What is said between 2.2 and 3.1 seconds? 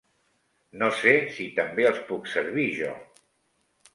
servir jo.